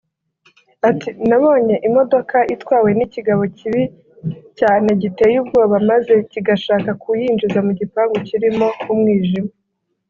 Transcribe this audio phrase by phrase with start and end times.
[0.89, 3.83] Ati “Nabonye imodoka itwawe n’ikigabo kibi
[4.59, 9.51] cyane giteye ubwoba maze kigashaka kuyinjiza mu gipangu kirimo umwijima